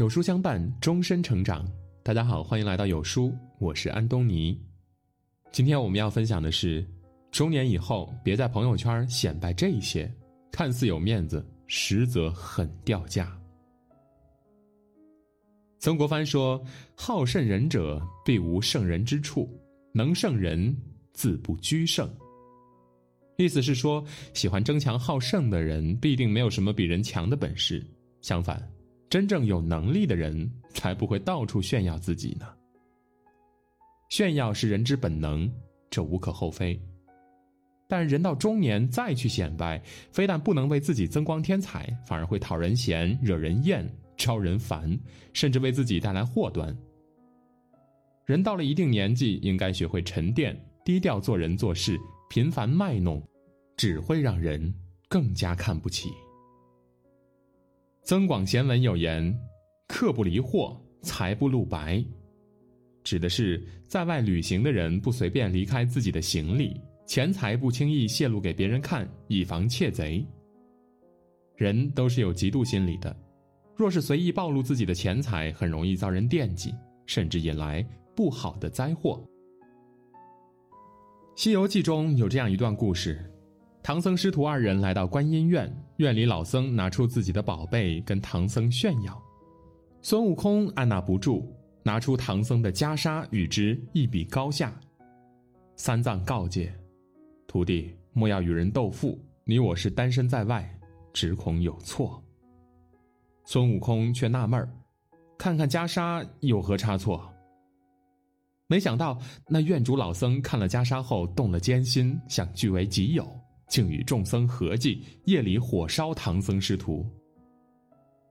[0.00, 1.70] 有书相伴，终身成长。
[2.02, 4.58] 大家好，欢迎来到有书，我是安东尼。
[5.52, 6.82] 今天我们要分享的是：
[7.30, 10.10] 中年以后，别在朋友圈显摆这些，
[10.50, 13.38] 看似有面子，实则很掉价。
[15.78, 16.58] 曾国藩说
[16.96, 19.46] ：“好胜人者，必无胜人之处；
[19.92, 20.74] 能胜人，
[21.12, 22.10] 自不居胜。”
[23.36, 27.86] 意思是说，喜欢争强好胜的人，必定没有什么比人强的本事。
[28.22, 28.66] 相反。
[29.10, 32.46] 真正有能力的人，才不会到处炫耀自己呢。
[34.08, 35.52] 炫耀是人之本能，
[35.90, 36.80] 这无可厚非。
[37.88, 39.82] 但人到中年再去显摆，
[40.12, 43.84] 非但不能为自己增光添彩，反而会讨人嫌、惹人厌、
[44.16, 44.96] 招人烦，
[45.32, 46.72] 甚至为自己带来祸端。
[48.26, 51.98] 人到了一定年纪，应该学会沉淀、低调做人做事，
[52.28, 53.20] 频繁卖弄，
[53.76, 54.72] 只会让人
[55.08, 56.08] 更加看不起。
[58.10, 59.38] 《增广贤文》有言
[59.86, 62.04] ：“客不离货，财不露白。”
[63.04, 70.26] 指的是在外旅行的人不随便离开自己的行李，钱财不轻易泄露给别人看，以防窃贼。
[71.54, 73.16] 人都是有嫉妒心理的，
[73.76, 76.74] 若是随意暴露自己的钱财，很容易遭人惦记，
[77.06, 77.80] 甚至引来
[78.16, 79.24] 不好的灾祸。
[81.40, 83.29] 《西游记》中有这样一段故事。
[83.82, 89.20] 唐僧师徒二人来到观音院，院里老僧拿出自己的宝贝跟唐僧炫耀。
[90.02, 91.50] 孙悟空按捺不住，
[91.82, 94.72] 拿出唐僧的袈裟与之一比高下。
[95.76, 96.72] 三藏告诫
[97.48, 100.78] ：“徒弟莫要与人斗富，你我是单身在外，
[101.12, 102.22] 只恐有错。”
[103.46, 104.68] 孙悟空却纳闷儿
[105.38, 107.28] ：“看看袈裟有何差错？”
[108.68, 113.26] 没想到那院主老僧看了袈裟后动了奸心，想据为己有。
[113.70, 117.08] 竟与众僧合计，夜里火烧唐僧师徒。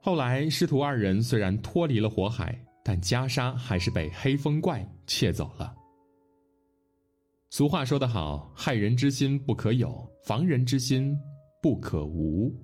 [0.00, 5.74] 后来师徒二人虽然脱离了火海，但袈裟还是被黑风怪窃走了。
[7.50, 11.16] 俗话说得好：“害人之心不可有，防人之心
[11.62, 12.54] 不可无。”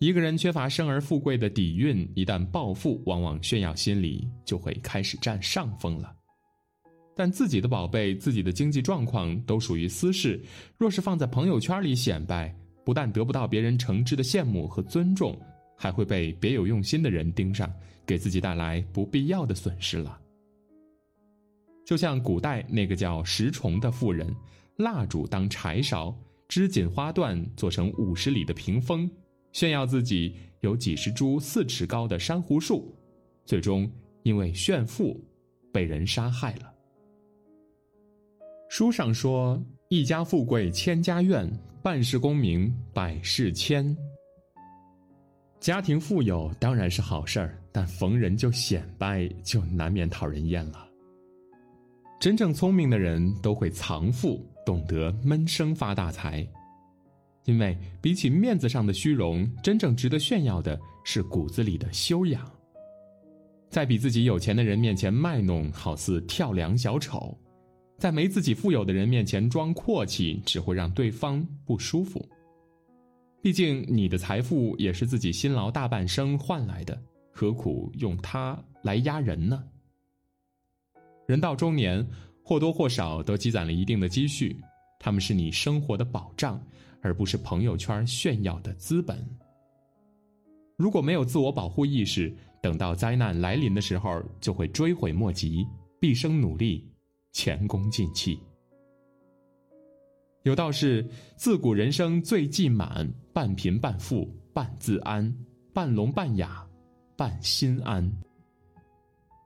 [0.00, 6.16] 一个人缺乏生而富贵的底蕴，一旦暴富，往往炫耀心理就会开始占上风了。
[7.20, 10.40] 但自己的宝贝、自己的经济状况都属于私事，
[10.78, 12.50] 若是放在朋友圈里显摆，
[12.82, 15.38] 不但得不到别人诚挚的羡慕和尊重，
[15.76, 17.70] 还会被别有用心的人盯上，
[18.06, 20.18] 给自己带来不必要的损失了。
[21.84, 24.34] 就像古代那个叫石崇的妇人，
[24.76, 29.06] 蜡烛当柴烧，织锦花缎做成五十里的屏风，
[29.52, 32.96] 炫耀自己有几十株四尺高的珊瑚树，
[33.44, 33.86] 最终
[34.22, 35.22] 因为炫富，
[35.70, 36.69] 被人杀害了。
[38.70, 39.60] 书上说
[39.90, 41.44] ：“一家富贵千家怨，
[41.82, 43.84] 半世功名百世谦。”
[45.58, 50.88] 家庭富有当然是好事儿，但逢人就显摆，就难免讨人厌了。
[52.20, 56.46] 真正聪明的人都会藏富，懂得闷声发大财，
[57.46, 62.48] 因为比起面子上的虚荣，真正值得炫耀的是骨子里的修养。
[63.68, 67.36] 在比自己有钱的人面前卖弄，好似跳梁小丑。
[68.00, 72.26] 在没自己富有的人面前装阔气，只会让对方不舒服。
[73.42, 76.98] 毕竟你的财富也是自己辛劳大半生换来的，
[77.30, 79.62] 何苦用它来压人呢？
[81.26, 82.04] 人到中年，
[82.42, 84.56] 或多或少都积攒了一定的积蓄，
[84.98, 86.58] 他们是你生活的保障，
[87.02, 89.18] 而不是朋友圈炫耀的资本。
[90.78, 95.66] 如果没有自我保护意识，等到灾难来临的时候，就会追悔莫及，
[96.00, 96.89] 毕生努力。
[97.32, 98.38] 前功尽弃。
[100.42, 105.34] 有道是：自古人生最忌满，半贫半富半自安，
[105.72, 106.66] 半聋半哑
[107.16, 108.10] 半心安。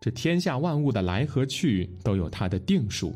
[0.00, 3.14] 这天下万物的来和去都有它的定数。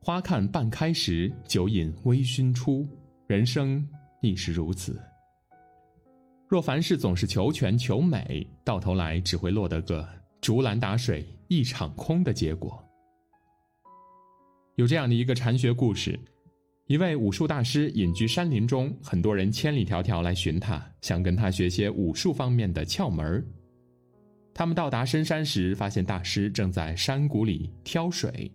[0.00, 2.86] 花看半开时，酒饮微醺出。
[3.28, 3.88] 人生
[4.20, 5.00] 亦是如此。
[6.48, 10.06] 若凡事总是求全求美，到头来只会落得个
[10.42, 12.81] 竹篮打水一场空的结果。
[14.76, 16.18] 有这样的一个禅学故事：
[16.86, 23.46] 一位武术大师隐居山林中，很多人千里迢迢来寻他，想跟他学些武术方面的窍门
[24.54, 28.50] 他们到达深山时，发现大师正在山谷里挑水。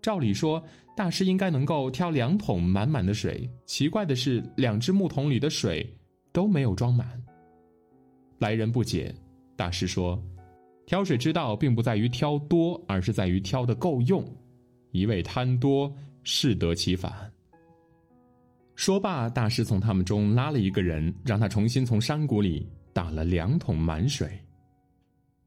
[0.00, 0.62] 照理说，
[0.96, 3.50] 大师应该能够挑两桶满满的水。
[3.66, 5.84] 奇怪的是，两只木桶里的水
[6.32, 7.20] 都没有装满。
[8.38, 9.12] 来人不解，
[9.56, 10.22] 大师说
[10.86, 14.24] ：“挑水之道，并不在于挑多，而是在于挑的够用。”
[14.92, 15.92] 一味贪多，
[16.22, 17.12] 适得其反。
[18.74, 24.38] 说罢，大师从他们中拉了一个人，让他重新从山谷里打了两桶满水。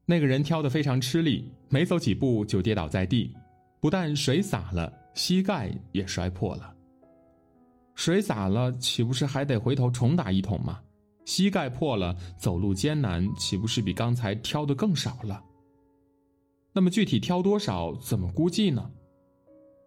[0.06, 3.34] 那个人挑得非常吃力，没走几步就跌倒在地，
[3.80, 6.72] 不但水洒了，膝盖也摔破了。
[7.94, 10.80] 水洒了，岂不是还得回头重打一桶吗？
[11.24, 15.42] 膝盖破了，走路艰难，岂不是比刚才挑的更少了？
[16.72, 18.90] 那么具体挑多少，怎么估计呢？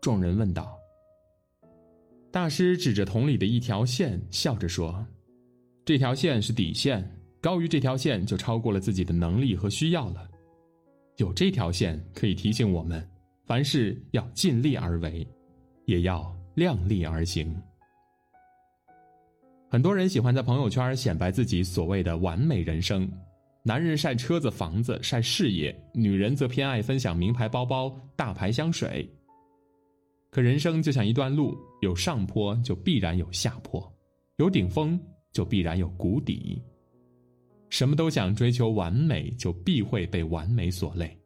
[0.08, 0.80] 众人问道。
[2.32, 5.06] 大师指着桶里的一条线，笑着说
[5.84, 7.06] ：“这条线是底线，
[7.42, 10.26] 高于这条线就超过了自己的能力和需要了。
[11.18, 13.06] 有这条线可以提醒我们，
[13.44, 15.28] 凡事要尽力而为，
[15.84, 17.54] 也要量力而行。”
[19.70, 23.12] 很多人喜欢在朋友圈显摆自己所谓的完美人生，
[23.62, 29.06] 男人晒车子、房子、晒事业，女人则偏爱分享名牌包包、大牌香水。
[30.30, 33.92] 可人生就像一段路，有上坡就必然有下坡，
[34.38, 35.00] 有顶峰
[35.32, 36.62] 就必然有谷底。
[37.70, 41.18] 什么都想追求完美，就必会被完美所累。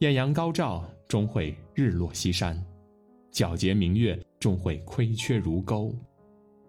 [0.00, 2.56] 艳阳高照，终会日落西山；
[3.32, 5.94] 皎洁明月，终会亏缺如钩。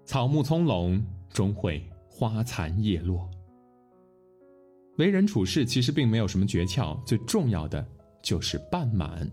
[0.06, 3.30] 草木葱茏，终会花残叶落。
[4.98, 7.84] 为人处事其实并没有什么诀窍，最重要的
[8.22, 9.28] 就是半满。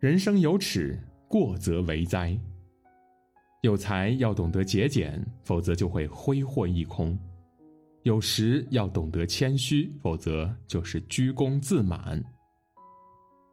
[0.00, 0.98] 人生有尺，
[1.28, 2.38] 过则为灾。
[3.62, 7.16] 有才要懂得节俭，否则就会挥霍一空；
[8.02, 12.22] 有时要懂得谦虚，否则就是居功自满。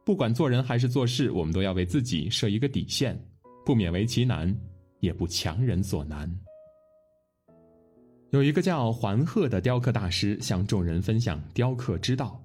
[0.04, 3.18] 不管做人还是做事，我们都要为自己设一个底线，
[3.64, 4.54] 不勉为其难。
[5.00, 6.32] 也不强人所难。
[8.30, 12.40] 有一个叫桓鹤的雕刻大师向众人分享雕刻之道，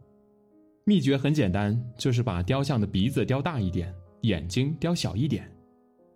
[0.87, 5.45] 秘诀很简单，就是把雕像的鼻子雕大一点，眼睛雕小一点。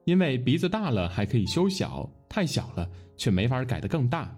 [0.06, 4.34] 因为鼻子大了还可以修小，太小了却没法改得更大；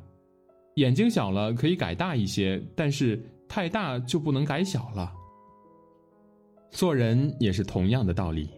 [0.77, 5.13] 眼睛小了可以改大一些，但是太大就不能改小了。
[6.71, 8.50] 做人也是同样的道理，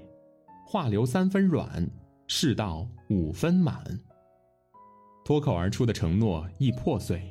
[0.66, 1.86] 话留三分软。
[2.28, 3.84] 世道五分满。
[5.26, 7.22] 脱口而出的承诺易破碎，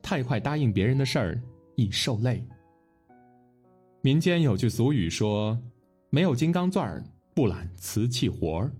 [0.00, 1.38] 太快答应别人的事儿
[1.76, 2.42] 易受累。
[4.02, 5.58] 民间有句俗语说
[6.08, 7.04] ：“没有金刚钻儿，
[7.34, 8.72] 不揽瓷器活儿。”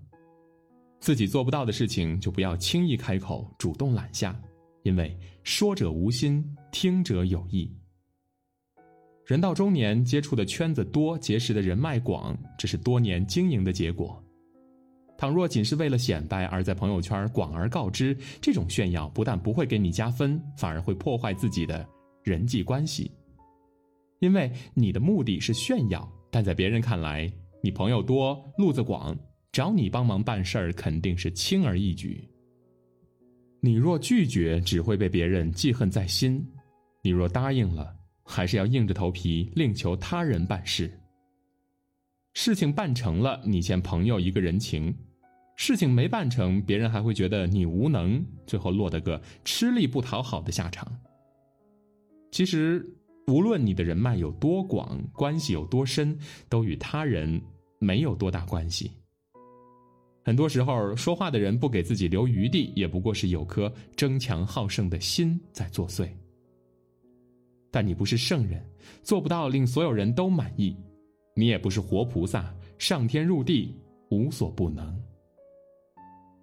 [0.99, 4.35] 自己做不到的事情，就不要轻易开口，主动揽下，
[4.81, 7.71] 因为说者无心，听者有意。
[9.27, 14.23] 人到中年，接触的圈子多，结识的人脉广，这是多年经营的结果。
[15.19, 21.87] 倘若仅是为了显摆而在朋友圈广而告之，这种炫耀不但不会给你加分，反而会破坏自己的
[22.23, 23.11] 人际关系。
[24.21, 27.31] 因为你的目的是炫耀，但在别人看来，
[27.61, 29.17] 你朋友多，路子广，
[29.51, 32.23] 找你帮忙办事儿肯定是轻而易举。
[33.59, 36.39] 你若拒绝，只会被别人记恨在心；
[37.01, 40.91] 你若答应了，还是要硬着头皮另求他人办事。
[42.33, 44.95] 事情办成了，你欠朋友一个人情。
[45.55, 50.87] 事情没办成，别人还会觉得你无能，最后落得个吃力不讨好的下场。
[52.31, 52.87] 其实，
[53.31, 56.19] 无论你的人脉有多广，关系有多深，
[56.49, 57.41] 都与他人
[57.79, 58.91] 没有多大关系。
[60.21, 66.09] 很多时候，说话的人不给自己留余地，也不过是有颗争强好胜的心在作祟。
[67.71, 68.61] 但你不是圣人，
[69.01, 70.75] 做不到令所有人都满意；
[71.33, 73.73] 你也不是活菩萨，上天入地
[74.09, 75.01] 无所不能。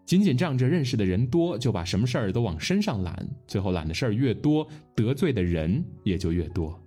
[0.09, 6.83] 仅仅仗着认识的人多，就把什么事儿都往身上揽，最后揽的事儿越多，得罪的人也就越多。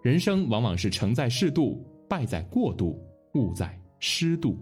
[0.00, 2.96] 人生往往是成在适度，败在过度，
[3.34, 4.56] 误在失度。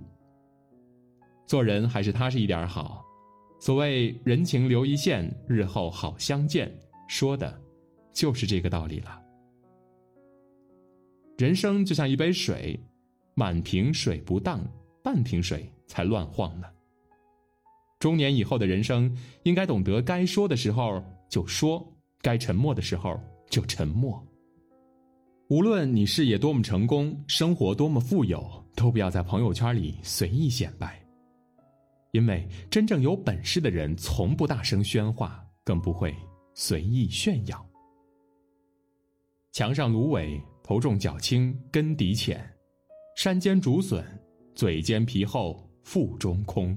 [1.47, 3.05] 做人还是踏实一点好。
[3.61, 6.75] 所谓人情留一线，日后好相见，
[7.09, 7.61] 说的，
[8.11, 9.21] 就是这个道理了。
[11.37, 12.81] 人生就像一杯水，
[13.35, 14.67] 满瓶水不当，
[15.05, 16.67] 半瓶水才乱晃呢。
[17.99, 19.13] 中年以后的人生，
[19.43, 21.85] 应该懂得该说的时候就说，
[22.21, 23.19] 该沉默的时候
[23.51, 24.25] 就沉默。
[25.49, 31.03] 无论你事业多么成功，生活多么富有，都不要在朋友圈里随意显摆。
[32.13, 36.15] 因为真正有本事的人，从不大声喧哗，更不会
[36.55, 37.67] 随意炫耀。
[39.53, 42.39] 墙上芦苇，头重脚轻，根底浅；
[43.17, 44.05] 山间竹笋，
[44.55, 46.77] 嘴尖皮厚，腹中空。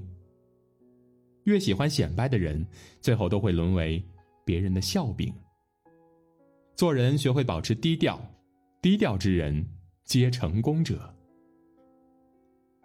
[1.44, 2.66] 越喜欢显摆的人，
[3.00, 4.02] 最后都会沦为
[4.44, 5.32] 别人的笑柄。
[6.74, 8.20] 做人学会保持低调，
[8.80, 9.64] 低调之人
[10.04, 11.12] 皆成功者。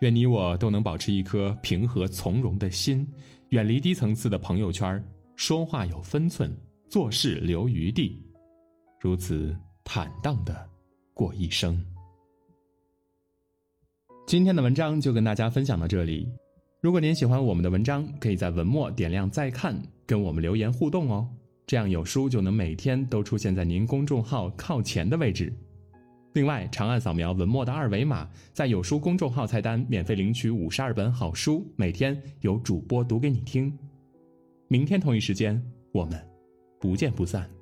[0.02, 3.08] 愿你我都能保持一颗平和从容的心，
[3.50, 5.04] 远离低层次的朋友圈，
[5.36, 6.56] 说话有分寸，
[6.88, 8.22] 做事留余地，
[9.00, 10.70] 如此坦荡的
[11.14, 11.84] 过一生。
[14.28, 16.30] 今天的文章就跟大家分享到这里。
[16.80, 21.28] 如果您喜欢我们的文章，可以在文末点亮再看，跟我们留言互动哦。
[21.66, 25.52] 这样有书就能每天都出现在您公众号靠前的位置。
[26.34, 33.76] 另外，长按扫描文末的二维码，在有书公众号菜单免费领取五十二本好书，每天有主播读给你听。
[34.68, 35.60] 明天同一时间，
[35.92, 36.24] 我们
[36.80, 37.57] 不见不散。